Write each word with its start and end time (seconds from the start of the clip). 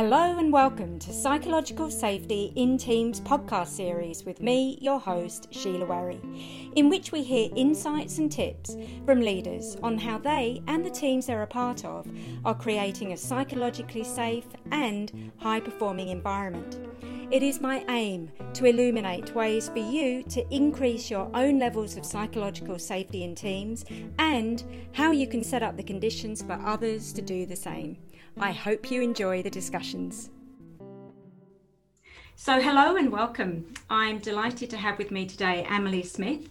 Hello 0.00 0.38
and 0.38 0.52
welcome 0.52 1.00
to 1.00 1.12
Psychological 1.12 1.90
Safety 1.90 2.52
in 2.54 2.78
Teams 2.78 3.20
podcast 3.20 3.66
series 3.66 4.24
with 4.24 4.40
me, 4.40 4.78
your 4.80 5.00
host, 5.00 5.48
Sheila 5.50 5.86
Werry, 5.86 6.20
in 6.76 6.88
which 6.88 7.10
we 7.10 7.24
hear 7.24 7.50
insights 7.56 8.18
and 8.18 8.30
tips 8.30 8.76
from 9.04 9.20
leaders 9.20 9.76
on 9.82 9.98
how 9.98 10.18
they 10.18 10.62
and 10.68 10.86
the 10.86 10.90
teams 10.90 11.26
they're 11.26 11.42
a 11.42 11.48
part 11.48 11.84
of 11.84 12.06
are 12.44 12.54
creating 12.54 13.12
a 13.12 13.16
psychologically 13.16 14.04
safe 14.04 14.46
and 14.70 15.32
high 15.38 15.58
performing 15.58 16.10
environment. 16.10 16.78
It 17.30 17.42
is 17.42 17.60
my 17.60 17.84
aim 17.90 18.32
to 18.54 18.64
illuminate 18.64 19.34
ways 19.34 19.68
for 19.68 19.80
you 19.80 20.22
to 20.30 20.54
increase 20.54 21.10
your 21.10 21.30
own 21.34 21.58
levels 21.58 21.98
of 21.98 22.06
psychological 22.06 22.78
safety 22.78 23.22
in 23.22 23.34
teams 23.34 23.84
and 24.18 24.64
how 24.92 25.10
you 25.10 25.26
can 25.26 25.44
set 25.44 25.62
up 25.62 25.76
the 25.76 25.82
conditions 25.82 26.40
for 26.40 26.54
others 26.54 27.12
to 27.12 27.20
do 27.20 27.44
the 27.44 27.54
same. 27.54 27.98
I 28.38 28.52
hope 28.52 28.90
you 28.90 29.02
enjoy 29.02 29.42
the 29.42 29.50
discussions. 29.50 30.30
So, 32.34 32.62
hello 32.62 32.96
and 32.96 33.12
welcome. 33.12 33.74
I'm 33.90 34.20
delighted 34.20 34.70
to 34.70 34.78
have 34.78 34.96
with 34.96 35.10
me 35.10 35.26
today 35.26 35.66
Emily 35.68 36.04
Smith. 36.04 36.48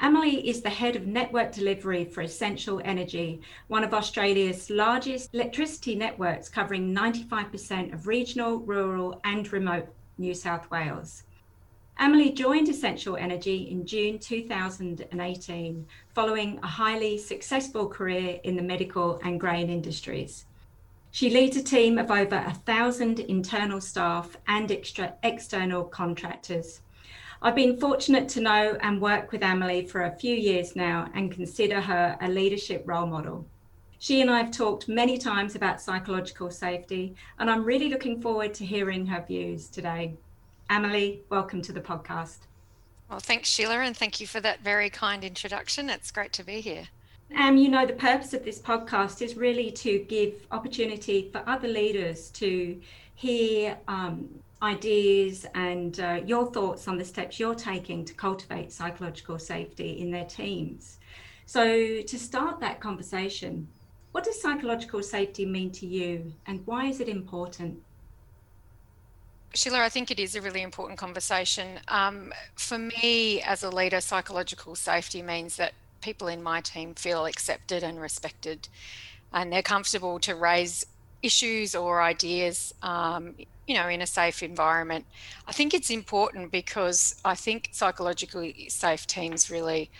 Emily 0.00 0.48
is 0.48 0.62
the 0.62 0.70
head 0.70 0.94
of 0.94 1.08
network 1.08 1.50
delivery 1.50 2.04
for 2.04 2.20
Essential 2.20 2.80
Energy, 2.84 3.40
one 3.66 3.82
of 3.82 3.92
Australia's 3.92 4.70
largest 4.70 5.34
electricity 5.34 5.96
networks 5.96 6.48
covering 6.48 6.94
95% 6.94 7.92
of 7.92 8.06
regional, 8.06 8.60
rural, 8.60 9.20
and 9.24 9.52
remote 9.52 9.88
New 10.20 10.34
South 10.34 10.70
Wales. 10.70 11.24
Emily 11.98 12.30
joined 12.30 12.68
Essential 12.68 13.16
Energy 13.16 13.68
in 13.70 13.84
June 13.84 14.18
2018 14.18 15.86
following 16.14 16.58
a 16.62 16.66
highly 16.66 17.18
successful 17.18 17.88
career 17.88 18.38
in 18.44 18.54
the 18.54 18.62
medical 18.62 19.18
and 19.24 19.40
grain 19.40 19.68
industries. 19.68 20.44
She 21.10 21.30
leads 21.30 21.56
a 21.56 21.62
team 21.62 21.98
of 21.98 22.10
over 22.10 22.36
a 22.36 22.54
thousand 22.54 23.20
internal 23.20 23.80
staff 23.80 24.36
and 24.46 24.70
extra 24.70 25.14
external 25.22 25.84
contractors. 25.84 26.82
I've 27.42 27.56
been 27.56 27.80
fortunate 27.80 28.28
to 28.30 28.40
know 28.40 28.78
and 28.82 29.00
work 29.00 29.32
with 29.32 29.42
Emily 29.42 29.86
for 29.86 30.02
a 30.02 30.16
few 30.16 30.36
years 30.36 30.76
now 30.76 31.10
and 31.14 31.32
consider 31.32 31.80
her 31.80 32.16
a 32.20 32.28
leadership 32.28 32.82
role 32.86 33.06
model. 33.06 33.46
She 34.02 34.22
and 34.22 34.30
I 34.30 34.38
have 34.38 34.50
talked 34.50 34.88
many 34.88 35.18
times 35.18 35.56
about 35.56 35.78
psychological 35.78 36.50
safety, 36.50 37.14
and 37.38 37.50
I'm 37.50 37.62
really 37.62 37.90
looking 37.90 38.18
forward 38.22 38.54
to 38.54 38.64
hearing 38.64 39.04
her 39.04 39.22
views 39.28 39.68
today. 39.68 40.14
Emily, 40.70 41.20
welcome 41.28 41.60
to 41.60 41.70
the 41.70 41.82
podcast. 41.82 42.38
Well, 43.10 43.20
thanks, 43.20 43.50
Sheila, 43.50 43.80
and 43.80 43.94
thank 43.94 44.18
you 44.18 44.26
for 44.26 44.40
that 44.40 44.62
very 44.62 44.88
kind 44.88 45.22
introduction. 45.22 45.90
It's 45.90 46.10
great 46.10 46.32
to 46.32 46.42
be 46.42 46.62
here. 46.62 46.88
Um, 47.36 47.58
you 47.58 47.68
know, 47.68 47.84
the 47.84 47.92
purpose 47.92 48.32
of 48.32 48.42
this 48.42 48.58
podcast 48.58 49.20
is 49.20 49.36
really 49.36 49.70
to 49.72 49.98
give 50.08 50.46
opportunity 50.50 51.28
for 51.30 51.46
other 51.46 51.68
leaders 51.68 52.30
to 52.30 52.80
hear 53.16 53.76
um, 53.86 54.30
ideas 54.62 55.44
and 55.54 56.00
uh, 56.00 56.22
your 56.24 56.50
thoughts 56.50 56.88
on 56.88 56.96
the 56.96 57.04
steps 57.04 57.38
you're 57.38 57.54
taking 57.54 58.06
to 58.06 58.14
cultivate 58.14 58.72
psychological 58.72 59.38
safety 59.38 60.00
in 60.00 60.10
their 60.10 60.24
teams. 60.24 60.96
So, 61.44 62.00
to 62.00 62.18
start 62.18 62.60
that 62.60 62.80
conversation, 62.80 63.68
what 64.12 64.24
does 64.24 64.40
psychological 64.40 65.02
safety 65.02 65.46
mean 65.46 65.70
to 65.72 65.86
you 65.86 66.32
and 66.46 66.66
why 66.66 66.86
is 66.86 67.00
it 67.00 67.08
important? 67.08 67.82
Sheila, 69.54 69.80
I 69.80 69.88
think 69.88 70.10
it 70.10 70.20
is 70.20 70.36
a 70.36 70.40
really 70.40 70.62
important 70.62 70.98
conversation. 70.98 71.80
Um, 71.88 72.32
for 72.54 72.78
me, 72.78 73.42
as 73.42 73.64
a 73.64 73.70
leader, 73.70 74.00
psychological 74.00 74.76
safety 74.76 75.22
means 75.22 75.56
that 75.56 75.72
people 76.00 76.28
in 76.28 76.42
my 76.42 76.60
team 76.60 76.94
feel 76.94 77.26
accepted 77.26 77.82
and 77.82 78.00
respected, 78.00 78.68
and 79.32 79.52
they're 79.52 79.62
comfortable 79.62 80.20
to 80.20 80.34
raise 80.34 80.86
issues 81.22 81.74
or 81.74 82.00
ideas, 82.00 82.72
um, 82.82 83.34
you 83.66 83.74
know, 83.74 83.88
in 83.88 84.00
a 84.00 84.06
safe 84.06 84.42
environment. 84.42 85.04
I 85.48 85.52
think 85.52 85.74
it's 85.74 85.90
important 85.90 86.52
because 86.52 87.20
I 87.24 87.34
think 87.34 87.70
psychologically 87.72 88.68
safe 88.68 89.06
teams 89.06 89.50
really 89.50 89.90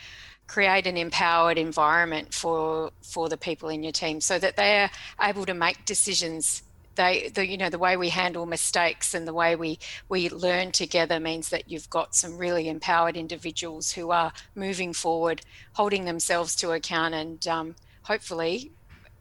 create 0.50 0.84
an 0.84 0.96
empowered 0.96 1.56
environment 1.56 2.34
for 2.34 2.90
for 3.02 3.28
the 3.28 3.36
people 3.36 3.68
in 3.68 3.84
your 3.84 3.92
team 3.92 4.20
so 4.20 4.36
that 4.36 4.56
they're 4.56 4.90
able 5.22 5.46
to 5.46 5.54
make 5.54 5.84
decisions 5.84 6.64
they 6.96 7.28
the 7.28 7.46
you 7.46 7.56
know 7.56 7.70
the 7.70 7.78
way 7.78 7.96
we 7.96 8.08
handle 8.08 8.44
mistakes 8.46 9.14
and 9.14 9.28
the 9.28 9.32
way 9.32 9.54
we 9.54 9.78
we 10.08 10.28
learn 10.30 10.72
together 10.72 11.20
means 11.20 11.50
that 11.50 11.70
you've 11.70 11.88
got 11.88 12.16
some 12.16 12.36
really 12.36 12.68
empowered 12.68 13.16
individuals 13.16 13.92
who 13.92 14.10
are 14.10 14.32
moving 14.56 14.92
forward 14.92 15.40
holding 15.74 16.04
themselves 16.04 16.56
to 16.56 16.72
account 16.72 17.14
and 17.14 17.46
um, 17.46 17.76
hopefully 18.02 18.72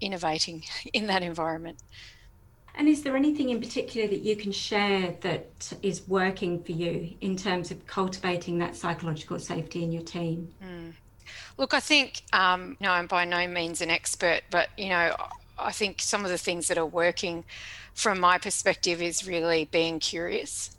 innovating 0.02 0.64
in 0.94 1.06
that 1.06 1.22
environment 1.22 1.78
and 2.74 2.88
is 2.88 3.04
there 3.04 3.16
anything 3.16 3.50
in 3.50 3.60
particular 3.60 4.08
that 4.08 4.22
you 4.22 4.36
can 4.36 4.52
share 4.52 5.16
that 5.22 5.74
is 5.84 6.08
working 6.08 6.64
for 6.64 6.72
you 6.72 7.14
in 7.22 7.38
terms 7.38 7.70
of 7.70 7.86
cultivating 7.86 8.58
that 8.60 8.76
psychological 8.76 9.38
safety 9.38 9.84
in 9.84 9.92
your 9.92 10.04
team? 10.04 10.48
Mm. 10.64 10.94
Look, 11.58 11.74
I 11.74 11.80
think, 11.80 12.22
um, 12.34 12.78
know, 12.80 12.92
I'm 12.92 13.08
by 13.08 13.26
no 13.26 13.48
means 13.48 13.82
an 13.82 13.90
expert, 13.90 14.42
but, 14.50 14.70
you 14.78 14.90
know, 14.90 15.16
I 15.58 15.72
think 15.72 16.02
some 16.02 16.24
of 16.24 16.32
the 16.32 16.38
things 16.38 16.68
that 16.68 16.78
are 16.78 16.86
working 16.86 17.44
from 17.94 18.20
my 18.20 18.38
perspective 18.38 19.02
is 19.02 19.28
really 19.28 19.66
being 19.66 20.00
curious. 20.00 20.76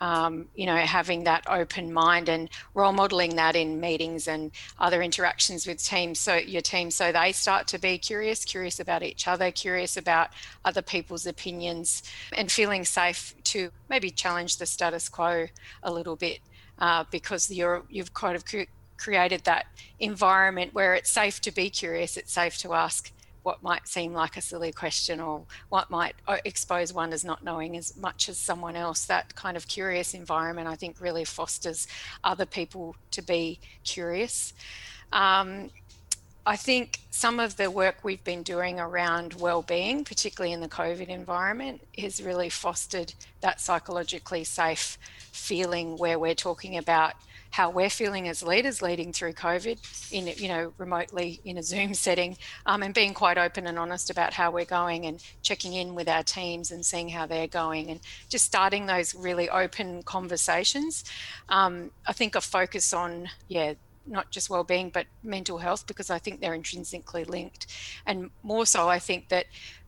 Um, 0.00 0.48
you 0.54 0.66
know, 0.66 0.76
having 0.76 1.24
that 1.24 1.44
open 1.48 1.92
mind 1.92 2.28
and 2.28 2.50
role 2.74 2.92
modeling 2.92 3.36
that 3.36 3.54
in 3.56 3.80
meetings 3.80 4.26
and 4.26 4.50
other 4.78 5.00
interactions 5.00 5.66
with 5.66 5.82
teams, 5.82 6.18
so 6.18 6.34
your 6.34 6.60
team, 6.60 6.90
so 6.90 7.12
they 7.12 7.32
start 7.32 7.68
to 7.68 7.78
be 7.78 7.96
curious, 7.96 8.44
curious 8.44 8.80
about 8.80 9.02
each 9.02 9.28
other, 9.28 9.50
curious 9.50 9.96
about 9.96 10.30
other 10.64 10.82
people's 10.82 11.26
opinions, 11.26 12.02
and 12.36 12.50
feeling 12.50 12.84
safe 12.84 13.34
to 13.44 13.70
maybe 13.88 14.10
challenge 14.10 14.58
the 14.58 14.66
status 14.66 15.08
quo 15.08 15.46
a 15.84 15.92
little 15.92 16.16
bit 16.16 16.40
uh, 16.80 17.04
because 17.10 17.50
you're 17.50 17.84
you've 17.88 18.12
kind 18.12 18.36
of 18.36 18.44
created 18.96 19.44
that 19.44 19.66
environment 20.00 20.74
where 20.74 20.94
it's 20.94 21.10
safe 21.10 21.40
to 21.42 21.50
be 21.50 21.70
curious, 21.70 22.16
it's 22.16 22.32
safe 22.32 22.58
to 22.58 22.74
ask 22.74 23.12
what 23.42 23.62
might 23.62 23.86
seem 23.86 24.14
like 24.14 24.36
a 24.36 24.40
silly 24.40 24.72
question 24.72 25.20
or 25.20 25.42
what 25.68 25.90
might 25.90 26.14
uh, 26.26 26.38
expose 26.44 26.92
one 26.94 27.12
as 27.12 27.24
not 27.24 27.44
knowing 27.44 27.76
as 27.76 27.94
much 27.96 28.28
as 28.28 28.38
someone 28.38 28.74
else. 28.74 29.04
That 29.04 29.34
kind 29.34 29.56
of 29.56 29.68
curious 29.68 30.14
environment, 30.14 30.66
I 30.66 30.76
think, 30.76 31.00
really 31.00 31.24
fosters 31.24 31.86
other 32.24 32.46
people 32.46 32.96
to 33.10 33.22
be 33.22 33.60
curious. 33.84 34.54
Um, 35.12 35.70
I 36.46 36.56
think 36.56 37.00
some 37.10 37.40
of 37.40 37.56
the 37.56 37.70
work 37.70 37.96
we've 38.02 38.24
been 38.24 38.42
doing 38.42 38.80
around 38.80 39.34
well-being, 39.34 40.04
particularly 40.04 40.52
in 40.52 40.60
the 40.60 40.68
COVID 40.68 41.08
environment, 41.08 41.80
has 41.98 42.22
really 42.22 42.50
fostered 42.50 43.14
that 43.40 43.60
psychologically 43.60 44.44
safe 44.44 44.98
feeling 45.32 45.96
where 45.96 46.18
we're 46.18 46.34
talking 46.34 46.76
about 46.76 47.14
how 47.54 47.70
we're 47.70 47.88
feeling 47.88 48.26
as 48.26 48.42
leaders 48.42 48.82
leading 48.82 49.12
through 49.12 49.32
COVID 49.32 49.78
in, 50.10 50.26
you 50.26 50.48
know, 50.48 50.72
remotely 50.76 51.40
in 51.44 51.56
a 51.56 51.62
Zoom 51.62 51.94
setting, 52.06 52.36
um, 52.66 52.82
and 52.82 52.92
being 52.92 53.14
quite 53.14 53.38
open 53.38 53.68
and 53.68 53.78
honest 53.78 54.10
about 54.10 54.32
how 54.32 54.50
we're 54.50 54.64
going 54.64 55.06
and 55.06 55.22
checking 55.40 55.72
in 55.72 55.94
with 55.94 56.08
our 56.08 56.24
teams 56.24 56.72
and 56.72 56.84
seeing 56.84 57.08
how 57.08 57.26
they're 57.26 57.46
going 57.46 57.90
and 57.92 58.00
just 58.28 58.44
starting 58.44 58.86
those 58.86 59.14
really 59.14 59.48
open 59.50 60.02
conversations. 60.02 61.04
Um, 61.48 61.92
I 62.08 62.12
think 62.12 62.34
a 62.34 62.40
focus 62.40 62.92
on, 62.92 63.30
yeah, 63.46 63.74
not 64.04 64.32
just 64.32 64.50
well-being 64.50 64.90
but 64.90 65.06
mental 65.22 65.58
health 65.58 65.86
because 65.86 66.10
I 66.10 66.18
think 66.18 66.40
they're 66.40 66.54
intrinsically 66.54 67.22
linked, 67.22 67.68
and 68.04 68.30
more 68.42 68.66
so, 68.66 68.88
I 68.88 68.98
think 68.98 69.28
that 69.28 69.46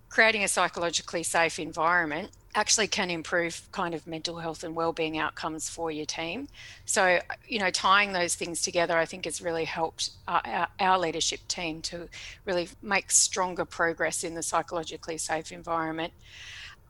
creating 0.08 0.44
a 0.44 0.48
psychologically 0.48 1.22
safe 1.22 1.58
environment 1.58 2.30
actually 2.56 2.86
can 2.86 3.10
improve 3.10 3.68
kind 3.70 3.94
of 3.94 4.06
mental 4.06 4.38
health 4.38 4.64
and 4.64 4.74
well-being 4.74 5.18
outcomes 5.18 5.68
for 5.68 5.90
your 5.90 6.06
team. 6.06 6.48
So, 6.86 7.20
you 7.46 7.58
know, 7.58 7.70
tying 7.70 8.12
those 8.12 8.34
things 8.34 8.62
together, 8.62 8.96
I 8.96 9.04
think 9.04 9.26
has 9.26 9.42
really 9.42 9.66
helped 9.66 10.10
our, 10.26 10.66
our, 10.80 10.98
leadership 10.98 11.40
team 11.48 11.82
to 11.82 12.08
really 12.46 12.70
make 12.82 13.10
stronger 13.10 13.66
progress 13.66 14.24
in 14.24 14.34
the 14.34 14.42
psychologically 14.42 15.18
safe 15.18 15.52
environment. 15.52 16.14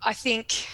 I 0.04 0.12
think 0.12 0.68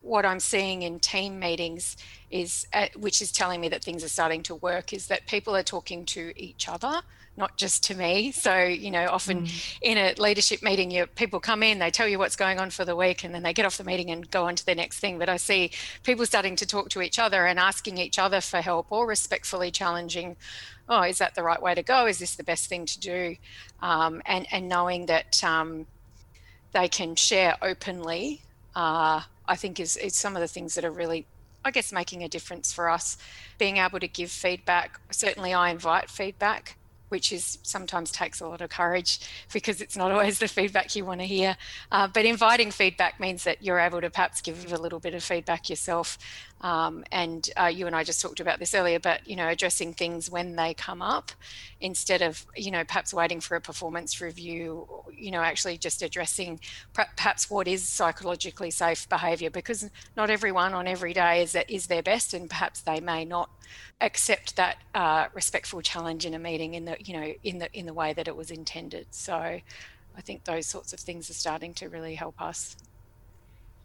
what 0.00 0.24
I'm 0.24 0.40
seeing 0.40 0.82
in 0.82 0.98
team 0.98 1.38
meetings 1.38 1.98
is, 2.30 2.66
uh, 2.72 2.86
which 2.96 3.20
is 3.20 3.30
telling 3.30 3.60
me 3.60 3.68
that 3.68 3.84
things 3.84 4.02
are 4.02 4.08
starting 4.08 4.42
to 4.44 4.54
work, 4.54 4.94
is 4.94 5.08
that 5.08 5.26
people 5.26 5.54
are 5.54 5.62
talking 5.62 6.06
to 6.06 6.32
each 6.36 6.68
other 6.68 7.02
not 7.38 7.56
just 7.56 7.84
to 7.84 7.94
me. 7.94 8.32
So, 8.32 8.64
you 8.64 8.90
know, 8.90 9.06
often 9.06 9.44
mm. 9.44 9.78
in 9.80 9.96
a 9.96 10.12
leadership 10.20 10.60
meeting, 10.62 10.90
you, 10.90 11.06
people 11.06 11.38
come 11.38 11.62
in, 11.62 11.78
they 11.78 11.90
tell 11.90 12.08
you 12.08 12.18
what's 12.18 12.36
going 12.36 12.58
on 12.58 12.70
for 12.70 12.84
the 12.84 12.96
week, 12.96 13.24
and 13.24 13.32
then 13.32 13.44
they 13.44 13.54
get 13.54 13.64
off 13.64 13.78
the 13.78 13.84
meeting 13.84 14.10
and 14.10 14.28
go 14.30 14.46
on 14.46 14.56
to 14.56 14.66
the 14.66 14.74
next 14.74 14.98
thing. 14.98 15.18
But 15.18 15.28
I 15.28 15.36
see 15.36 15.70
people 16.02 16.26
starting 16.26 16.56
to 16.56 16.66
talk 16.66 16.90
to 16.90 17.00
each 17.00 17.18
other 17.18 17.46
and 17.46 17.58
asking 17.58 17.96
each 17.96 18.18
other 18.18 18.40
for 18.40 18.60
help 18.60 18.88
or 18.90 19.06
respectfully 19.06 19.70
challenging, 19.70 20.36
oh, 20.88 21.02
is 21.02 21.18
that 21.18 21.36
the 21.36 21.42
right 21.44 21.62
way 21.62 21.74
to 21.74 21.82
go? 21.82 22.06
Is 22.06 22.18
this 22.18 22.34
the 22.34 22.44
best 22.44 22.66
thing 22.68 22.84
to 22.86 22.98
do? 22.98 23.36
Um, 23.80 24.20
and, 24.26 24.46
and 24.50 24.68
knowing 24.68 25.06
that 25.06 25.42
um, 25.44 25.86
they 26.72 26.88
can 26.88 27.14
share 27.14 27.56
openly, 27.62 28.42
uh, 28.74 29.22
I 29.46 29.56
think 29.56 29.78
is, 29.78 29.96
is 29.96 30.16
some 30.16 30.34
of 30.34 30.40
the 30.40 30.48
things 30.48 30.74
that 30.74 30.84
are 30.84 30.90
really 30.90 31.24
I 31.64 31.70
guess 31.70 31.92
making 31.92 32.22
a 32.22 32.28
difference 32.28 32.72
for 32.72 32.88
us, 32.88 33.18
being 33.58 33.78
able 33.78 33.98
to 33.98 34.08
give 34.08 34.30
feedback. 34.30 35.00
Certainly, 35.10 35.52
I 35.52 35.70
invite 35.70 36.08
feedback 36.08 36.77
which 37.08 37.32
is 37.32 37.58
sometimes 37.62 38.10
takes 38.10 38.40
a 38.40 38.46
lot 38.46 38.60
of 38.60 38.70
courage 38.70 39.20
because 39.52 39.80
it's 39.80 39.96
not 39.96 40.10
always 40.10 40.38
the 40.38 40.48
feedback 40.48 40.94
you 40.94 41.04
want 41.04 41.20
to 41.20 41.26
hear. 41.26 41.56
Uh, 41.90 42.08
but 42.08 42.24
inviting 42.24 42.70
feedback 42.70 43.18
means 43.20 43.44
that 43.44 43.62
you're 43.62 43.78
able 43.78 44.00
to 44.00 44.10
perhaps 44.10 44.40
give 44.40 44.72
a 44.72 44.78
little 44.78 45.00
bit 45.00 45.14
of 45.14 45.22
feedback 45.22 45.70
yourself. 45.70 46.18
Um, 46.60 47.04
and 47.12 47.48
uh, 47.60 47.66
you 47.66 47.86
and 47.86 47.94
I 47.94 48.04
just 48.04 48.20
talked 48.20 48.40
about 48.40 48.58
this 48.58 48.74
earlier, 48.74 48.98
but 48.98 49.26
you 49.28 49.36
know, 49.36 49.48
addressing 49.48 49.94
things 49.94 50.30
when 50.30 50.56
they 50.56 50.74
come 50.74 51.00
up 51.00 51.30
instead 51.80 52.22
of 52.22 52.44
you 52.56 52.70
know 52.70 52.84
perhaps 52.84 53.14
waiting 53.14 53.40
for 53.40 53.56
a 53.56 53.60
performance 53.60 54.20
review. 54.20 54.86
You 55.12 55.30
know, 55.30 55.40
actually 55.40 55.78
just 55.78 56.02
addressing 56.02 56.60
perhaps 56.92 57.48
what 57.50 57.68
is 57.68 57.82
psychologically 57.82 58.70
safe 58.70 59.08
behaviour 59.08 59.50
because 59.50 59.88
not 60.16 60.30
everyone 60.30 60.74
on 60.74 60.86
every 60.86 61.12
day 61.12 61.42
is 61.42 61.56
is 61.68 61.86
their 61.86 62.02
best, 62.02 62.34
and 62.34 62.50
perhaps 62.50 62.80
they 62.80 63.00
may 63.00 63.24
not 63.24 63.50
accept 64.00 64.56
that 64.56 64.78
uh, 64.94 65.26
respectful 65.34 65.80
challenge 65.80 66.24
in 66.24 66.34
a 66.34 66.38
meeting 66.38 66.74
in 66.74 66.84
the 66.84 66.96
you 67.00 67.14
know 67.14 67.32
in 67.42 67.58
the 67.58 67.72
in 67.78 67.86
the 67.86 67.94
way 67.94 68.12
that 68.12 68.28
it 68.28 68.36
was 68.36 68.50
intended 68.50 69.06
so 69.10 69.34
i 69.34 70.20
think 70.20 70.44
those 70.44 70.66
sorts 70.66 70.92
of 70.92 71.00
things 71.00 71.28
are 71.28 71.34
starting 71.34 71.74
to 71.74 71.88
really 71.88 72.14
help 72.14 72.40
us 72.40 72.76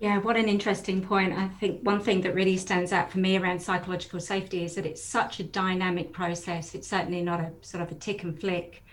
yeah 0.04 0.18
what 0.18 0.36
an 0.36 0.50
interesting 0.50 1.02
point. 1.02 1.32
I 1.32 1.48
think 1.48 1.82
one 1.82 2.02
thing 2.02 2.20
that 2.22 2.36
really 2.36 2.58
stands 2.58 2.92
out 2.92 3.10
for 3.10 3.20
me 3.20 3.38
around 3.38 3.62
psychological 3.62 4.20
safety 4.20 4.66
is 4.66 4.76
that 4.76 4.86
it's 4.86 5.02
such 5.02 5.40
a 5.40 5.44
dynamic 5.46 6.12
process. 6.12 6.76
It's 6.76 6.90
certainly 6.90 7.22
not 7.22 7.40
a 7.40 7.54
sort 7.62 7.82
of 7.82 7.90
a 7.90 7.96
tick 7.96 8.24
and 8.24 8.38
flick 8.38 8.84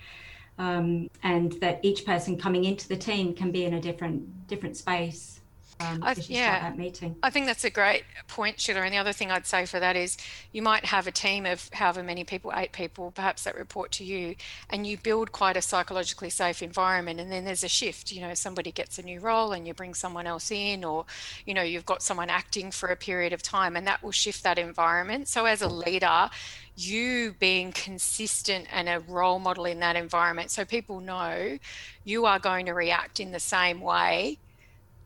um, 0.56 1.10
and 1.24 1.50
that 1.54 1.80
each 1.82 2.06
person 2.06 2.38
coming 2.38 2.64
into 2.64 2.86
the 2.86 2.96
team 2.96 3.34
can 3.34 3.50
be 3.50 3.64
in 3.64 3.74
a 3.74 3.80
different 3.80 4.46
different 4.46 4.76
space 4.76 5.39
um, 5.80 6.02
I, 6.02 6.14
yeah, 6.28 6.60
that 6.60 6.78
meeting. 6.78 7.16
I 7.22 7.30
think 7.30 7.46
that's 7.46 7.64
a 7.64 7.70
great 7.70 8.04
point, 8.28 8.60
Sheila. 8.60 8.82
And 8.82 8.92
the 8.92 8.98
other 8.98 9.12
thing 9.12 9.30
I'd 9.30 9.46
say 9.46 9.64
for 9.64 9.80
that 9.80 9.96
is 9.96 10.18
you 10.52 10.60
might 10.60 10.84
have 10.84 11.06
a 11.06 11.10
team 11.10 11.46
of 11.46 11.70
however 11.72 12.02
many 12.02 12.22
people, 12.22 12.52
eight 12.54 12.72
people, 12.72 13.10
perhaps 13.10 13.44
that 13.44 13.56
report 13.56 13.90
to 13.92 14.04
you, 14.04 14.36
and 14.68 14.86
you 14.86 14.98
build 14.98 15.32
quite 15.32 15.56
a 15.56 15.62
psychologically 15.62 16.30
safe 16.30 16.62
environment. 16.62 17.18
And 17.18 17.32
then 17.32 17.44
there's 17.44 17.64
a 17.64 17.68
shift. 17.68 18.12
You 18.12 18.20
know, 18.20 18.34
somebody 18.34 18.72
gets 18.72 18.98
a 18.98 19.02
new 19.02 19.20
role 19.20 19.52
and 19.52 19.66
you 19.66 19.72
bring 19.72 19.94
someone 19.94 20.26
else 20.26 20.50
in, 20.50 20.84
or, 20.84 21.06
you 21.46 21.54
know, 21.54 21.62
you've 21.62 21.86
got 21.86 22.02
someone 22.02 22.28
acting 22.28 22.70
for 22.70 22.90
a 22.90 22.96
period 22.96 23.32
of 23.32 23.42
time, 23.42 23.74
and 23.76 23.86
that 23.86 24.02
will 24.02 24.12
shift 24.12 24.42
that 24.42 24.58
environment. 24.58 25.28
So 25.28 25.46
as 25.46 25.62
a 25.62 25.68
leader, 25.68 26.28
you 26.76 27.34
being 27.38 27.72
consistent 27.72 28.66
and 28.72 28.88
a 28.88 29.00
role 29.00 29.38
model 29.38 29.64
in 29.64 29.80
that 29.80 29.96
environment 29.96 30.50
so 30.50 30.64
people 30.64 31.00
know 31.00 31.58
you 32.04 32.26
are 32.26 32.38
going 32.38 32.66
to 32.66 32.72
react 32.72 33.20
in 33.20 33.32
the 33.32 33.40
same 33.40 33.80
way 33.80 34.38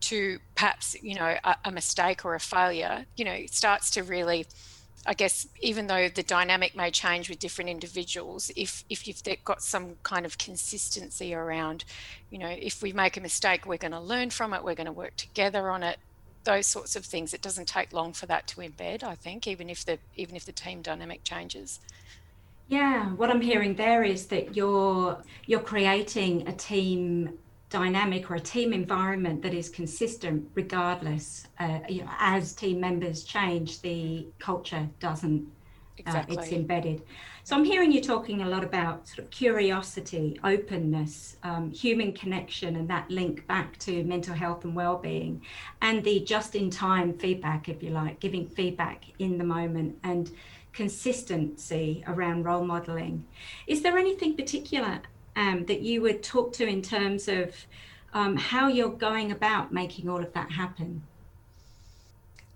to 0.05 0.39
perhaps 0.55 0.95
you 1.01 1.15
know 1.15 1.35
a, 1.43 1.55
a 1.65 1.71
mistake 1.71 2.25
or 2.25 2.35
a 2.35 2.39
failure 2.39 3.05
you 3.15 3.25
know 3.25 3.31
it 3.31 3.53
starts 3.53 3.89
to 3.91 4.03
really 4.03 4.45
I 5.05 5.13
guess 5.13 5.47
even 5.61 5.87
though 5.87 6.09
the 6.09 6.23
dynamic 6.23 6.75
may 6.75 6.89
change 6.89 7.29
with 7.29 7.39
different 7.39 7.69
individuals, 7.69 8.51
if 8.55 8.83
if 8.89 9.07
you've 9.07 9.21
got 9.43 9.61
some 9.61 9.97
kind 10.03 10.25
of 10.25 10.37
consistency 10.37 11.33
around, 11.33 11.85
you 12.31 12.39
know, 12.39 12.49
if 12.49 12.81
we 12.81 12.91
make 12.91 13.15
a 13.15 13.21
mistake, 13.21 13.65
we're 13.65 13.77
going 13.77 13.91
to 13.91 13.99
learn 13.99 14.31
from 14.31 14.53
it, 14.53 14.63
we're 14.63 14.75
going 14.75 14.87
to 14.87 14.91
work 14.91 15.15
together 15.15 15.69
on 15.69 15.83
it. 15.83 15.99
Those 16.43 16.65
sorts 16.65 16.95
of 16.95 17.05
things. 17.05 17.33
It 17.33 17.41
doesn't 17.41 17.67
take 17.67 17.93
long 17.93 18.13
for 18.13 18.25
that 18.25 18.47
to 18.47 18.61
embed. 18.61 19.03
I 19.03 19.15
think, 19.15 19.47
even 19.47 19.69
if 19.69 19.85
the 19.85 19.99
even 20.15 20.35
if 20.35 20.45
the 20.45 20.51
team 20.51 20.81
dynamic 20.81 21.23
changes. 21.23 21.79
Yeah, 22.67 23.09
what 23.09 23.29
I'm 23.29 23.41
hearing 23.41 23.75
there 23.75 24.03
is 24.03 24.27
that 24.27 24.55
you're 24.55 25.17
you're 25.45 25.59
creating 25.59 26.47
a 26.47 26.53
team 26.53 27.37
dynamic 27.69 28.29
or 28.29 28.35
a 28.35 28.39
team 28.39 28.73
environment 28.73 29.41
that 29.41 29.53
is 29.53 29.69
consistent 29.69 30.47
regardless 30.53 31.47
uh, 31.59 31.79
you 31.89 32.01
know 32.01 32.11
as 32.19 32.53
team 32.53 32.79
members 32.79 33.23
change 33.23 33.81
the 33.81 34.27
culture 34.39 34.87
doesn't 34.99 35.47
exactly. 35.97 36.37
uh, 36.37 36.41
it's 36.41 36.51
embedded 36.51 37.01
so 37.43 37.55
i'm 37.55 37.63
hearing 37.65 37.91
you 37.91 38.01
talking 38.01 38.43
a 38.43 38.47
lot 38.47 38.63
about 38.63 39.07
sort 39.07 39.19
of 39.19 39.29
curiosity 39.31 40.39
openness 40.43 41.37
um, 41.43 41.71
human 41.71 42.13
connection 42.13 42.75
and 42.75 42.87
that 42.87 43.09
link 43.09 43.45
back 43.47 43.77
to 43.79 44.03
mental 44.03 44.35
health 44.35 44.63
and 44.63 44.75
well-being 44.75 45.41
and 45.81 46.03
the 46.03 46.19
just 46.19 46.53
in 46.53 46.69
time 46.69 47.17
feedback 47.17 47.67
if 47.67 47.81
you 47.81 47.89
like 47.89 48.19
giving 48.19 48.47
feedback 48.47 49.05
in 49.17 49.39
the 49.39 49.43
moment 49.43 49.97
and 50.03 50.31
consistency 50.71 52.03
around 52.07 52.43
role 52.43 52.65
modeling 52.65 53.25
is 53.65 53.81
there 53.81 53.97
anything 53.97 54.35
particular 54.35 55.01
um, 55.35 55.65
that 55.65 55.81
you 55.81 56.01
would 56.01 56.23
talk 56.23 56.53
to 56.53 56.67
in 56.67 56.81
terms 56.81 57.27
of 57.27 57.55
um, 58.13 58.37
how 58.37 58.67
you're 58.67 58.89
going 58.89 59.31
about 59.31 59.73
making 59.73 60.09
all 60.09 60.21
of 60.21 60.31
that 60.33 60.51
happen? 60.51 61.03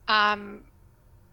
Um, 0.08 0.64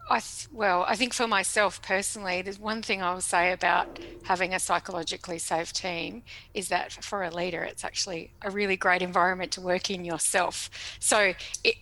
I 0.09 0.21
th- 0.21 0.49
well, 0.53 0.85
I 0.87 0.95
think 0.95 1.15
for 1.15 1.27
myself 1.27 1.83
personally, 1.83 2.43
there's 2.43 2.61
one 2.61 2.83
thing 2.83 3.03
I 3.03 3.13
will 3.13 3.21
say 3.21 3.53
about 3.53 3.99
having 4.25 4.55
a 4.55 4.61
psychologically 4.61 5.39
safe 5.39 5.73
team 5.73 6.23
is 6.55 6.69
that 6.69 6.93
for 6.93 7.25
a 7.25 7.31
leader, 7.31 7.65
it's 7.65 7.85
actually 7.85 8.31
a 8.43 8.51
really 8.51 8.77
great 8.77 9.03
environment 9.03 9.51
to 9.53 9.61
work 9.61 9.91
in 9.91 10.05
yourself. 10.05 10.71
So 11.01 11.35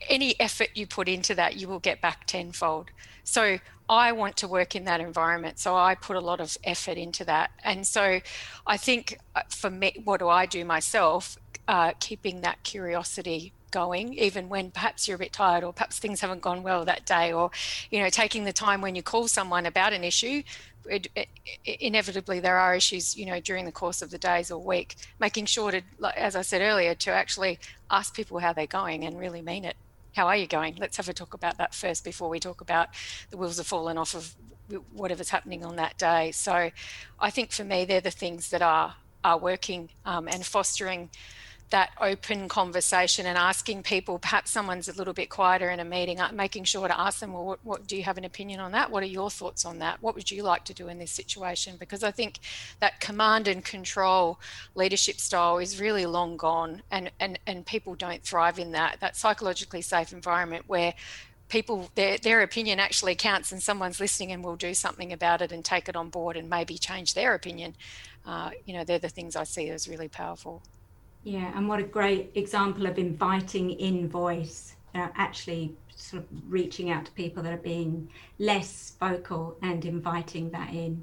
any 0.09 0.39
effort 0.41 0.69
you 0.75 0.87
put 0.87 1.09
into 1.09 1.35
that, 1.35 1.57
you 1.57 1.69
will 1.69 1.81
get 1.81 2.01
back 2.01 2.27
tenfold. 2.27 2.91
So 3.25 3.59
I 3.89 4.13
want 4.13 4.37
to 4.39 4.49
work 4.49 4.75
in 4.75 4.85
that 4.85 5.01
environment. 5.01 5.59
So 5.59 5.77
I 5.77 5.95
put 5.95 6.17
a 6.17 6.21
lot 6.21 6.41
of 6.41 6.57
effort 6.65 6.97
into 6.97 7.25
that. 7.25 7.51
And 7.63 7.87
so 7.87 8.21
I 8.67 8.77
think 8.77 9.19
uh, 9.35 9.43
for 9.49 9.71
me, 9.71 10.01
what 10.05 10.21
do 10.21 10.29
I 10.29 10.47
do 10.47 10.65
myself? 10.65 11.39
Uh, 11.67 11.93
keeping 11.99 12.43
that 12.43 12.63
curiosity 12.63 13.53
going 13.71 14.15
even 14.15 14.49
when 14.49 14.71
perhaps 14.71 15.09
you're 15.09 15.17
a 15.17 15.19
bit 15.19 15.33
tired 15.33 15.65
or 15.65 15.73
perhaps 15.73 15.99
things 15.99 16.21
haven't 16.21 16.41
gone 16.41 16.63
well 16.63 16.85
that 16.85 17.05
day 17.07 17.33
or 17.33 17.51
you 17.91 17.99
know 17.99 18.09
taking 18.09 18.45
the 18.45 18.53
time 18.53 18.81
when 18.81 18.95
you 18.95 19.03
call 19.03 19.27
someone 19.27 19.67
about 19.67 19.93
an 19.93 20.05
issue 20.05 20.41
it, 20.89 21.09
it, 21.17 21.27
inevitably 21.65 22.39
there 22.39 22.57
are 22.57 22.77
issues 22.77 23.17
you 23.17 23.27
know 23.27 23.41
during 23.41 23.65
the 23.65 23.73
course 23.73 24.01
of 24.01 24.13
the 24.13 24.19
days 24.19 24.53
or 24.53 24.63
week 24.63 24.95
making 25.19 25.45
sure 25.45 25.73
to 25.73 25.83
as 26.17 26.37
i 26.37 26.43
said 26.43 26.63
earlier 26.63 26.95
to 26.95 27.11
actually 27.11 27.59
ask 27.91 28.15
people 28.15 28.39
how 28.39 28.53
they're 28.53 28.69
going 28.69 29.05
and 29.05 29.19
really 29.19 29.43
mean 29.43 29.65
it 29.65 29.77
how 30.15 30.27
are 30.27 30.37
you 30.37 30.47
going? 30.47 30.77
Let's 30.77 30.97
have 30.97 31.09
a 31.09 31.13
talk 31.13 31.35
about 31.35 31.59
that 31.59 31.75
first 31.75 32.05
before 32.05 32.29
we 32.29 32.41
talk 32.41 32.61
about 32.61 32.89
the 33.31 33.37
wheels 33.37 33.59
have 33.59 33.67
fallen 33.67 33.99
off 33.99 34.15
of 34.15 34.35
whatever's 34.93 35.29
happening 35.29 35.65
on 35.65 35.77
that 35.77 35.99
day. 35.99 36.33
So 36.33 36.71
I 37.21 37.31
think 37.31 37.53
for 37.53 37.65
me, 37.65 37.85
they're 37.85 38.01
the 38.01 38.11
things 38.11 38.51
that 38.51 38.63
are 38.63 38.97
are 39.25 39.39
working 39.39 39.89
um, 40.05 40.29
and 40.29 40.45
fostering 40.45 41.09
that 41.71 41.91
open 42.01 42.49
conversation 42.49 43.27
and 43.27 43.37
asking 43.37 43.83
people, 43.83 44.19
perhaps 44.19 44.51
someone's 44.51 44.89
a 44.89 44.93
little 44.93 45.15
bit 45.15 45.31
quieter 45.31 45.71
in 45.71 45.81
a 45.81 45.85
meeting, 45.85 46.21
uh, 46.21 46.31
making 46.33 46.65
sure 46.65 46.87
to 46.87 47.01
ask 47.01 47.21
them, 47.21 47.33
well, 47.33 47.45
what, 47.45 47.59
what, 47.65 47.87
do 47.87 47.97
you 47.97 48.03
have 48.03 48.19
an 48.19 48.25
opinion 48.25 48.61
on 48.61 48.73
that? 48.73 48.91
What 48.91 49.03
are 49.03 49.07
your 49.07 49.31
thoughts 49.31 49.65
on 49.65 49.79
that? 49.79 50.03
What 50.03 50.15
would 50.15 50.31
you 50.31 50.43
like 50.43 50.65
to 50.67 50.75
do 50.75 50.89
in 50.89 50.99
this 50.99 51.11
situation? 51.11 51.77
Because 51.79 52.05
I 52.05 52.11
think 52.11 52.39
that 52.81 53.01
command 53.01 53.49
and 53.49 53.65
control 53.65 54.39
leadership 54.75 55.17
style 55.17 55.59
is 55.59 55.81
really 55.81 56.07
long 56.07 56.37
gone 56.37 56.83
and, 56.91 57.11
and, 57.19 57.39
and 57.47 57.67
people 57.67 57.95
don't 57.95 58.23
thrive 58.23 58.59
in 58.59 58.73
that, 58.73 59.01
that 59.01 59.17
psychologically 59.17 59.83
safe 59.83 60.13
environment 60.13 60.65
where 60.67 60.95
people 61.49 61.91
their 61.95 62.17
their 62.19 62.41
opinion 62.41 62.81
actually 62.81 63.15
counts 63.15 63.53
and 63.53 63.63
someone's 63.63 64.01
listening 64.01 64.33
and 64.33 64.43
will 64.43 64.57
do 64.57 64.73
something 64.73 65.13
about 65.13 65.43
it 65.43 65.53
and 65.53 65.65
take 65.65 65.89
it 65.89 65.95
on 65.95 66.09
board 66.09 66.37
and 66.37 66.49
maybe 66.49 66.79
change 66.79 67.15
their 67.15 67.35
opinion 67.35 67.75
uh, 68.27 68.51
you 68.65 68.75
know 68.75 68.83
they're 68.83 68.99
the 68.99 69.11
things 69.11 69.37
i 69.37 69.45
see 69.45 69.69
as 69.69 69.87
really 69.87 70.09
powerful 70.09 70.63
yeah, 71.25 71.53
and 71.57 71.67
what 71.67 71.81
a 71.81 71.85
great 71.85 72.33
example 72.35 72.87
of 72.87 72.99
inviting 72.99 73.71
in 73.71 74.09
voice, 74.09 74.77
uh, 74.95 75.09
actually 75.17 75.75
sort 75.97 76.23
of 76.23 76.29
reaching 76.47 76.91
out 76.91 77.07
to 77.07 77.13
people 77.13 77.43
that 77.43 77.53
are 77.53 77.57
being 77.57 78.11
less 78.39 78.95
vocal 79.01 79.57
and 79.63 79.87
inviting 79.87 80.51
that 80.51 80.71
in. 80.71 81.03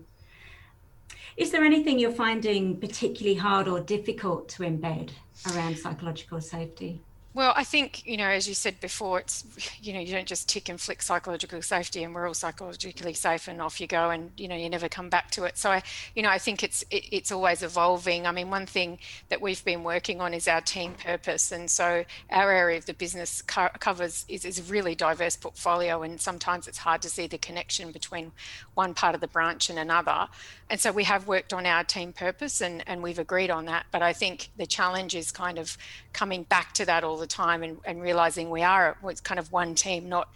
Is 1.38 1.51
there 1.51 1.63
anything 1.63 1.98
you're 1.98 2.12
finding 2.12 2.80
particularly 2.80 3.36
hard 3.36 3.68
or 3.68 3.80
difficult 3.80 4.48
to 4.50 4.63
embed 4.63 5.10
around 5.51 5.78
psychological 5.78 6.40
safety? 6.40 7.01
Well, 7.33 7.53
I 7.55 7.63
think, 7.63 8.05
you 8.05 8.17
know, 8.17 8.27
as 8.27 8.45
you 8.45 8.53
said 8.53 8.81
before, 8.81 9.21
it's, 9.21 9.45
you 9.81 9.93
know, 9.93 10.01
you 10.01 10.11
don't 10.11 10.27
just 10.27 10.50
tick 10.50 10.67
and 10.67 10.79
flick 10.79 11.01
psychological 11.01 11.61
safety 11.61 12.03
and 12.03 12.13
we're 12.13 12.27
all 12.27 12.33
psychologically 12.33 13.13
safe 13.13 13.47
and 13.47 13.61
off 13.61 13.79
you 13.79 13.88
go 13.88 14.09
and, 14.09 14.31
you 14.35 14.50
know, 14.50 14.55
you 14.55 14.69
never 14.69 14.89
come 14.89 15.09
back 15.09 15.31
to 15.31 15.45
it. 15.45 15.57
So, 15.57 15.71
I, 15.71 15.81
you 16.13 16.23
know, 16.23 16.29
I 16.29 16.39
think 16.39 16.61
it's, 16.61 16.83
it, 16.91 17.05
it's 17.09 17.31
always 17.31 17.63
evolving. 17.63 18.27
I 18.27 18.33
mean, 18.33 18.50
one 18.50 18.65
thing 18.65 19.00
that 19.29 19.39
we've 19.39 19.63
been 19.63 19.85
working 19.85 20.19
on 20.19 20.33
is 20.33 20.45
our 20.45 20.59
team 20.59 20.93
purpose. 21.01 21.53
And 21.53 21.71
so 21.71 22.03
our 22.29 22.51
area 22.51 22.77
of 22.77 22.85
the 22.85 22.93
business 22.93 23.41
co- 23.41 23.69
covers 23.79 24.25
is, 24.27 24.43
is 24.43 24.59
a 24.59 24.63
really 24.63 24.93
diverse 24.93 25.38
portfolio. 25.38 26.03
And 26.03 26.19
sometimes 26.19 26.67
it's 26.67 26.79
hard 26.79 27.01
to 27.03 27.09
see 27.09 27.27
the 27.27 27.38
connection 27.38 27.93
between 27.93 28.33
one 28.73 28.93
part 28.93 29.15
of 29.15 29.21
the 29.21 29.27
branch 29.27 29.69
and 29.69 29.79
another. 29.79 30.27
And 30.69 30.81
so 30.81 30.91
we 30.91 31.05
have 31.05 31.27
worked 31.27 31.53
on 31.53 31.65
our 31.65 31.85
team 31.85 32.11
purpose 32.11 32.59
and, 32.59 32.83
and 32.88 33.01
we've 33.01 33.19
agreed 33.19 33.51
on 33.51 33.65
that. 33.65 33.85
But 33.89 34.01
I 34.01 34.11
think 34.11 34.50
the 34.57 34.65
challenge 34.65 35.15
is 35.15 35.31
kind 35.31 35.57
of 35.57 35.77
coming 36.11 36.43
back 36.43 36.73
to 36.73 36.85
that 36.85 37.05
all 37.05 37.21
the 37.22 37.28
time 37.28 37.63
and, 37.63 37.78
and 37.86 38.01
realizing 38.01 38.50
we 38.50 38.63
are 38.63 38.98
it's 39.06 39.22
kind 39.22 39.40
of 39.40 39.51
one 39.51 39.75
team, 39.75 40.10
not 40.10 40.30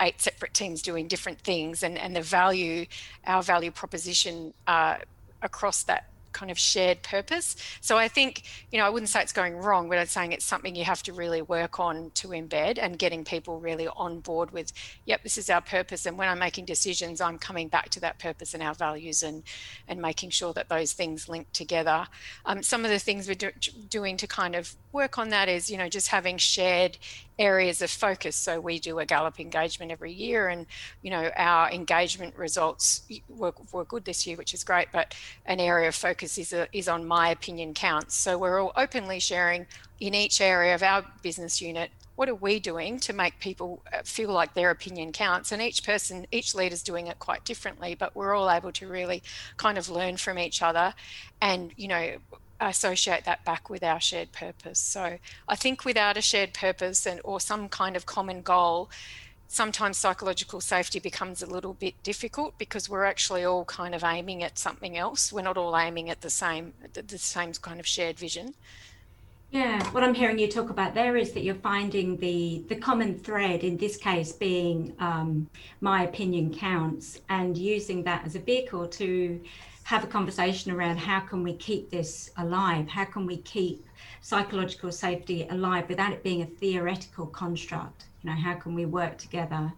eight 0.00 0.20
separate 0.20 0.52
teams 0.54 0.82
doing 0.82 1.06
different 1.06 1.40
things, 1.40 1.82
and 1.82 1.96
and 1.96 2.16
the 2.16 2.22
value, 2.22 2.86
our 3.26 3.42
value 3.42 3.70
proposition 3.70 4.52
uh, 4.66 4.96
across 5.42 5.84
that 5.84 6.11
kind 6.32 6.50
of 6.50 6.58
shared 6.58 7.02
purpose. 7.02 7.56
So 7.80 7.98
I 7.98 8.08
think, 8.08 8.44
you 8.70 8.78
know, 8.78 8.86
I 8.86 8.90
wouldn't 8.90 9.08
say 9.08 9.22
it's 9.22 9.32
going 9.32 9.56
wrong, 9.56 9.88
but 9.88 9.98
I'm 9.98 10.06
saying 10.06 10.32
it's 10.32 10.44
something 10.44 10.74
you 10.74 10.84
have 10.84 11.02
to 11.04 11.12
really 11.12 11.42
work 11.42 11.78
on 11.80 12.10
to 12.14 12.28
embed 12.28 12.78
and 12.80 12.98
getting 12.98 13.24
people 13.24 13.60
really 13.60 13.88
on 13.88 14.20
board 14.20 14.50
with, 14.50 14.72
yep, 15.04 15.22
this 15.22 15.38
is 15.38 15.50
our 15.50 15.60
purpose. 15.60 16.06
And 16.06 16.18
when 16.18 16.28
I'm 16.28 16.38
making 16.38 16.64
decisions, 16.64 17.20
I'm 17.20 17.38
coming 17.38 17.68
back 17.68 17.90
to 17.90 18.00
that 18.00 18.18
purpose 18.18 18.54
and 18.54 18.62
our 18.62 18.74
values 18.74 19.22
and, 19.22 19.42
and 19.88 20.00
making 20.00 20.30
sure 20.30 20.52
that 20.54 20.68
those 20.68 20.92
things 20.92 21.28
link 21.28 21.50
together. 21.52 22.06
Um, 22.44 22.62
some 22.62 22.84
of 22.84 22.90
the 22.90 22.98
things 22.98 23.28
we're 23.28 23.34
do, 23.34 23.50
doing 23.88 24.16
to 24.16 24.26
kind 24.26 24.54
of 24.54 24.74
work 24.92 25.18
on 25.18 25.30
that 25.30 25.48
is, 25.48 25.70
you 25.70 25.76
know, 25.76 25.88
just 25.88 26.08
having 26.08 26.38
shared 26.38 26.98
areas 27.38 27.82
of 27.82 27.90
focus. 27.90 28.36
So 28.36 28.60
we 28.60 28.78
do 28.78 28.98
a 28.98 29.06
Gallup 29.06 29.40
engagement 29.40 29.92
every 29.92 30.12
year, 30.12 30.48
and 30.48 30.66
you 31.02 31.10
know 31.10 31.30
our 31.36 31.70
engagement 31.70 32.36
results 32.36 33.02
were, 33.28 33.54
were 33.72 33.84
good 33.84 34.04
this 34.04 34.26
year, 34.26 34.36
which 34.36 34.54
is 34.54 34.64
great. 34.64 34.88
But 34.92 35.14
an 35.46 35.60
area 35.60 35.88
of 35.88 35.94
focus 35.94 36.38
is 36.38 36.52
a, 36.52 36.68
is 36.72 36.88
on 36.88 37.06
my 37.06 37.30
opinion 37.30 37.74
counts. 37.74 38.14
So 38.14 38.38
we're 38.38 38.60
all 38.60 38.72
openly 38.76 39.20
sharing 39.20 39.66
in 40.00 40.14
each 40.14 40.40
area 40.40 40.74
of 40.74 40.82
our 40.82 41.04
business 41.22 41.60
unit 41.60 41.90
what 42.14 42.28
are 42.28 42.34
we 42.34 42.60
doing 42.60 43.00
to 43.00 43.12
make 43.12 43.38
people 43.40 43.82
uh, 43.92 44.02
feel 44.04 44.30
like 44.30 44.54
their 44.54 44.70
opinion 44.70 45.12
counts 45.12 45.52
and 45.52 45.62
each 45.62 45.84
person 45.84 46.26
each 46.30 46.54
leader's 46.54 46.82
doing 46.82 47.06
it 47.06 47.18
quite 47.18 47.44
differently 47.44 47.94
but 47.94 48.14
we're 48.14 48.34
all 48.34 48.50
able 48.50 48.72
to 48.72 48.86
really 48.86 49.22
kind 49.56 49.78
of 49.78 49.88
learn 49.88 50.16
from 50.16 50.38
each 50.38 50.60
other 50.60 50.92
and 51.40 51.72
you 51.76 51.88
know 51.88 52.16
associate 52.68 53.24
that 53.24 53.44
back 53.44 53.70
with 53.70 53.82
our 53.82 54.00
shared 54.00 54.32
purpose. 54.32 54.78
So 54.78 55.18
I 55.48 55.56
think 55.56 55.84
without 55.84 56.16
a 56.16 56.22
shared 56.22 56.54
purpose 56.54 57.06
and 57.06 57.20
or 57.24 57.40
some 57.40 57.68
kind 57.68 57.96
of 57.96 58.06
common 58.06 58.42
goal, 58.42 58.90
sometimes 59.48 59.98
psychological 59.98 60.60
safety 60.60 60.98
becomes 60.98 61.42
a 61.42 61.46
little 61.46 61.74
bit 61.74 61.94
difficult 62.02 62.56
because 62.56 62.88
we're 62.88 63.04
actually 63.04 63.44
all 63.44 63.66
kind 63.66 63.94
of 63.94 64.02
aiming 64.02 64.42
at 64.42 64.58
something 64.58 64.96
else. 64.96 65.32
We're 65.32 65.42
not 65.42 65.58
all 65.58 65.76
aiming 65.76 66.08
at 66.08 66.22
the 66.22 66.30
same 66.30 66.72
the 66.94 67.18
same 67.18 67.52
kind 67.54 67.78
of 67.78 67.86
shared 67.86 68.18
vision. 68.18 68.54
Yeah, 69.52 69.86
what 69.90 70.02
I'm 70.02 70.14
hearing 70.14 70.38
you 70.38 70.48
talk 70.48 70.70
about 70.70 70.94
there 70.94 71.14
is 71.14 71.32
that 71.32 71.42
you're 71.44 71.54
finding 71.56 72.16
the 72.16 72.64
the 72.70 72.74
common 72.74 73.18
thread 73.18 73.64
in 73.64 73.76
this 73.76 73.98
case 73.98 74.32
being 74.32 74.94
um, 74.98 75.46
my 75.82 76.04
opinion 76.04 76.54
counts 76.54 77.20
and 77.28 77.56
using 77.58 78.02
that 78.04 78.24
as 78.24 78.34
a 78.34 78.38
vehicle 78.38 78.88
to 78.88 79.38
have 79.84 80.04
a 80.04 80.06
conversation 80.06 80.72
around 80.72 80.96
how 80.96 81.20
can 81.20 81.42
we 81.42 81.54
keep 81.56 81.90
this 81.90 82.30
alive? 82.38 82.88
How 82.88 83.04
can 83.04 83.26
we 83.26 83.36
keep 83.42 83.84
psychological 84.22 84.90
safety 84.90 85.46
alive 85.50 85.86
without 85.86 86.14
it 86.14 86.22
being 86.22 86.40
a 86.40 86.46
theoretical 86.46 87.26
construct? 87.26 88.06
You 88.22 88.30
know, 88.30 88.36
how 88.36 88.54
can 88.54 88.74
we 88.74 88.86
work 88.86 89.18
together 89.18 89.70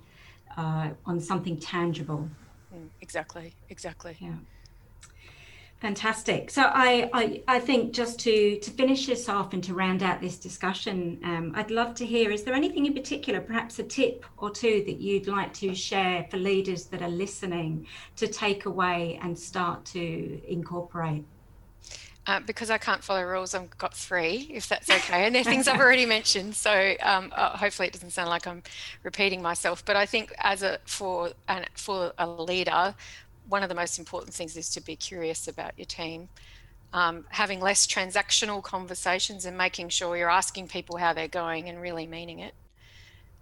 uh, 0.56 0.90
on 1.04 1.18
something 1.18 1.58
tangible? 1.58 2.30
Mm, 2.72 2.90
exactly, 3.00 3.54
exactly. 3.68 4.16
Yeah. 4.20 4.36
Fantastic. 5.80 6.50
So 6.50 6.62
I, 6.62 7.10
I, 7.12 7.42
I, 7.46 7.60
think 7.60 7.92
just 7.92 8.18
to, 8.20 8.58
to 8.58 8.70
finish 8.70 9.06
this 9.06 9.28
off 9.28 9.52
and 9.52 9.62
to 9.64 9.74
round 9.74 10.02
out 10.02 10.20
this 10.20 10.38
discussion, 10.38 11.20
um, 11.24 11.52
I'd 11.54 11.70
love 11.70 11.94
to 11.96 12.06
hear, 12.06 12.30
is 12.30 12.42
there 12.42 12.54
anything 12.54 12.86
in 12.86 12.94
particular, 12.94 13.40
perhaps 13.40 13.78
a 13.78 13.82
tip 13.82 14.24
or 14.38 14.50
two 14.50 14.82
that 14.86 14.98
you'd 14.98 15.26
like 15.26 15.52
to 15.54 15.74
share 15.74 16.26
for 16.30 16.38
leaders 16.38 16.86
that 16.86 17.02
are 17.02 17.10
listening 17.10 17.86
to 18.16 18.26
take 18.26 18.64
away 18.64 19.18
and 19.22 19.38
start 19.38 19.84
to 19.86 20.40
incorporate? 20.50 21.24
Uh, 22.26 22.40
because 22.40 22.70
I 22.70 22.78
can't 22.78 23.04
follow 23.04 23.22
rules, 23.22 23.54
I've 23.54 23.76
got 23.76 23.92
three, 23.92 24.50
if 24.50 24.66
that's 24.66 24.88
okay. 24.88 25.26
And 25.26 25.34
they're 25.34 25.44
things 25.44 25.68
I've 25.68 25.80
already 25.80 26.06
mentioned, 26.06 26.56
so 26.56 26.94
um, 27.02 27.30
uh, 27.36 27.50
hopefully 27.58 27.88
it 27.88 27.92
doesn't 27.92 28.10
sound 28.10 28.30
like 28.30 28.46
I'm 28.46 28.62
repeating 29.02 29.42
myself. 29.42 29.84
But 29.84 29.96
I 29.96 30.06
think 30.06 30.32
as 30.38 30.62
a 30.62 30.78
for 30.86 31.32
an, 31.48 31.66
for 31.74 32.14
a 32.16 32.26
leader, 32.26 32.94
one 33.48 33.62
of 33.62 33.68
the 33.68 33.74
most 33.74 33.98
important 33.98 34.34
things 34.34 34.56
is 34.56 34.70
to 34.70 34.80
be 34.80 34.96
curious 34.96 35.48
about 35.48 35.72
your 35.76 35.86
team. 35.86 36.28
Um, 36.92 37.24
having 37.30 37.60
less 37.60 37.86
transactional 37.86 38.62
conversations 38.62 39.46
and 39.46 39.58
making 39.58 39.88
sure 39.88 40.16
you're 40.16 40.30
asking 40.30 40.68
people 40.68 40.96
how 40.96 41.12
they're 41.12 41.26
going 41.26 41.68
and 41.68 41.80
really 41.80 42.06
meaning 42.06 42.38
it. 42.38 42.54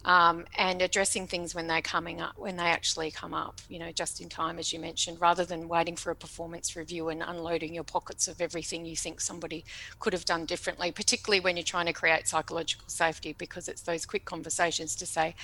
Um, 0.04 0.47
and 0.56 0.82
addressing 0.82 1.28
things 1.28 1.54
when 1.54 1.68
they're 1.68 1.80
coming 1.82 2.21
up, 2.21 2.37
when 2.37 2.56
they 2.56 2.64
actually 2.64 3.12
come 3.12 3.35
up, 3.35 3.61
you 3.68 3.78
know, 3.78 3.92
just 3.92 4.21
in 4.21 4.28
time, 4.28 4.59
as 4.59 4.73
you 4.73 4.80
mentioned, 4.80 5.21
rather 5.21 5.44
than 5.44 5.68
waiting 5.68 5.94
for 5.94 6.11
a 6.11 6.16
performance 6.16 6.75
review 6.75 7.09
and 7.09 7.23
unloading 7.23 7.73
your 7.73 7.85
pockets 7.85 8.26
of 8.26 8.40
everything 8.40 8.85
you 8.85 8.97
think 8.97 9.21
somebody 9.21 9.64
could 10.00 10.12
have 10.12 10.25
done 10.25 10.44
differently, 10.44 10.90
particularly 10.90 11.38
when 11.38 11.56
you're 11.56 11.62
trying 11.62 11.87
to 11.87 11.92
create 11.92 12.26
psychological 12.26 12.88
safety, 12.88 13.32
because 13.38 13.68
it's 13.68 13.82
those 13.82 14.04
quick 14.04 14.25
conversations 14.25 14.97
to 14.97 15.06
say, 15.06 15.37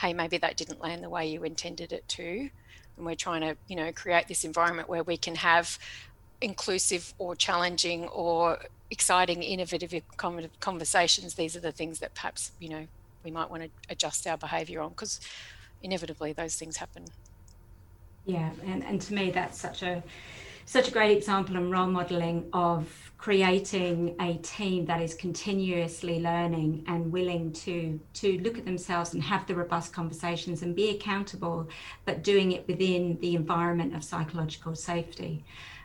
hey, 0.00 0.12
maybe 0.12 0.36
that 0.36 0.58
didn't 0.58 0.82
land 0.82 1.02
the 1.02 1.08
way 1.08 1.26
you 1.26 1.42
intended 1.44 1.92
it 1.92 2.06
to 2.08 2.50
and 2.96 3.06
we're 3.06 3.14
trying 3.14 3.40
to 3.40 3.56
you 3.68 3.76
know 3.76 3.92
create 3.92 4.28
this 4.28 4.44
environment 4.44 4.88
where 4.88 5.02
we 5.02 5.16
can 5.16 5.34
have 5.36 5.78
inclusive 6.40 7.14
or 7.18 7.34
challenging 7.34 8.06
or 8.08 8.58
exciting 8.90 9.42
innovative 9.42 9.94
conversations. 10.60 11.34
These 11.34 11.56
are 11.56 11.60
the 11.60 11.72
things 11.72 12.00
that 12.00 12.14
perhaps 12.14 12.52
you 12.60 12.68
know 12.68 12.86
we 13.24 13.30
might 13.30 13.50
want 13.50 13.62
to 13.62 13.70
adjust 13.88 14.26
our 14.26 14.36
behavior 14.36 14.80
on 14.80 14.90
because 14.90 15.20
inevitably 15.82 16.32
those 16.32 16.56
things 16.56 16.76
happen. 16.76 17.04
Yeah 18.26 18.50
and, 18.66 18.82
and 18.84 19.00
to 19.02 19.14
me 19.14 19.30
that's 19.30 19.60
such 19.60 19.82
a 19.82 20.02
such 20.66 20.88
a 20.88 20.90
great 20.90 21.16
example 21.16 21.56
and 21.56 21.70
role 21.70 21.86
modeling 21.86 22.48
of 22.52 23.12
creating 23.18 24.14
a 24.20 24.34
team 24.38 24.84
that 24.86 25.00
is 25.00 25.14
continuously 25.14 26.20
learning 26.20 26.84
and 26.88 27.10
willing 27.10 27.52
to 27.52 27.98
to 28.12 28.38
look 28.40 28.58
at 28.58 28.64
themselves 28.64 29.14
and 29.14 29.22
have 29.22 29.46
the 29.46 29.54
robust 29.54 29.92
conversations 29.92 30.62
and 30.62 30.76
be 30.76 30.90
accountable 30.90 31.68
but 32.04 32.22
doing 32.22 32.52
it 32.52 32.66
within 32.68 33.18
the 33.20 33.34
environment 33.34 33.94
of 33.94 34.04
psychological 34.04 34.74
safety 34.74 35.44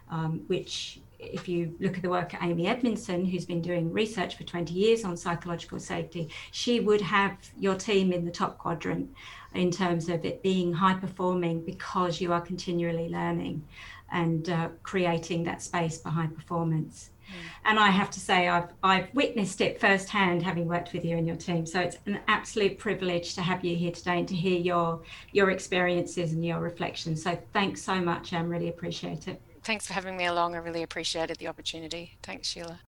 um, 0.10 0.42
which 0.48 1.00
if 1.20 1.50
you 1.50 1.76
look 1.80 1.98
at 1.98 2.02
the 2.02 2.10
work 2.10 2.34
of 2.34 2.40
Amy 2.42 2.66
Edmondson, 2.66 3.26
who's 3.26 3.46
been 3.46 3.62
doing 3.62 3.92
research 3.92 4.38
for 4.38 4.44
20 4.44 4.74
years 4.74 5.04
on 5.04 5.18
psychological 5.18 5.80
safety, 5.80 6.30
she 6.52 6.80
would 6.80 7.02
have 7.02 7.38
your 7.58 7.76
team 7.76 8.14
in 8.14 8.24
the 8.24 8.32
top 8.32 8.58
quadrant 8.58 9.14
in 9.54 9.70
terms 9.70 10.10
of 10.10 10.24
it 10.26 10.42
being 10.42 10.72
high 10.72 10.94
performing 10.94 11.62
because 11.62 12.22
you 12.22 12.32
are 12.32 12.42
continually 12.42 13.10
learning 13.10 13.64
and 14.12 14.50
uh, 14.50 14.70
creating 14.82 15.44
that 15.44 15.62
space 15.62 16.02
for 16.02 16.10
high 16.10 16.28
performance. 16.28 17.12
Mm. 17.28 17.34
And 17.66 17.80
I 17.80 17.90
have 17.90 18.10
to 18.12 18.20
say, 18.20 18.48
I've, 18.48 18.70
I've 18.82 19.14
witnessed 19.14 19.62
it 19.62 19.80
firsthand 19.80 20.42
having 20.42 20.68
worked 20.68 20.94
with 20.94 21.04
you 21.06 21.18
and 21.18 21.28
your 21.28 21.36
team. 21.36 21.66
So 21.66 21.80
it's 21.80 21.98
an 22.06 22.20
absolute 22.28 22.78
privilege 22.78 23.36
to 23.36 23.42
have 23.42 23.64
you 23.64 23.76
here 23.76 23.92
today 23.92 24.20
and 24.20 24.28
to 24.30 24.36
hear 24.36 24.60
your, 24.60 25.02
your 25.32 25.52
experiences 25.52 26.34
and 26.34 26.44
your 26.44 26.60
reflections. 26.60 27.22
So 27.24 27.38
thanks 27.54 27.82
so 27.82 28.00
much. 28.00 28.34
I 28.34 28.40
really 28.40 28.70
appreciate 28.70 29.28
it. 29.28 29.42
Thanks 29.64 29.86
for 29.88 29.94
having 29.94 30.16
me 30.18 30.26
along. 30.26 30.56
I 30.56 30.60
really 30.60 30.84
appreciated 30.84 31.38
the 31.38 31.48
opportunity. 31.48 32.18
Thanks, 32.24 32.48
Sheila. 32.48 32.78